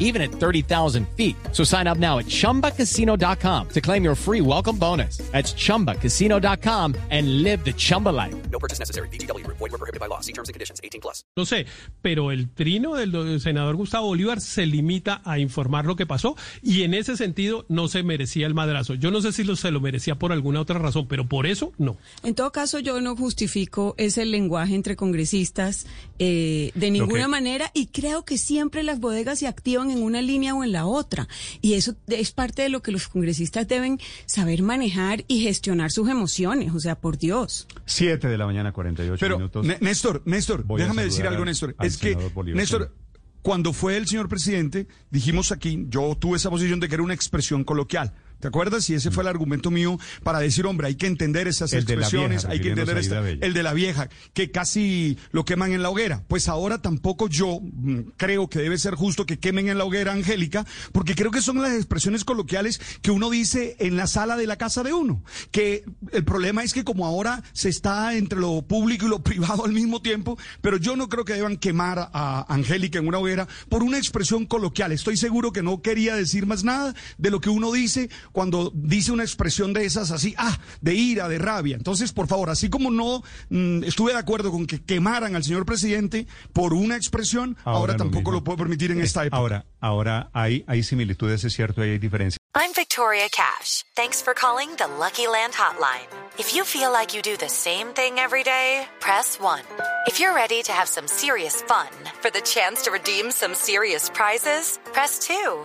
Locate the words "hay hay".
90.32-90.82